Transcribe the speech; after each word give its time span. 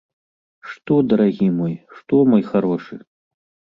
Што, 0.71 0.93
дарагі 1.11 1.47
мой, 1.59 1.79
што, 2.01 2.25
мой 2.35 2.43
харошы? 2.53 2.95